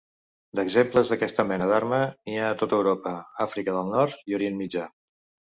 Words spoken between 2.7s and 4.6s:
Europa, Àfrica del nord, i